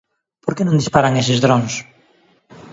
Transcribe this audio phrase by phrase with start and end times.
[0.43, 1.73] Por que non disparan estes drons?